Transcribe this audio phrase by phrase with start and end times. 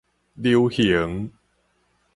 [0.35, 1.29] 流形